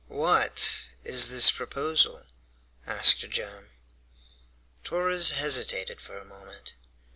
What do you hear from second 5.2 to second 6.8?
hesitated for a moment.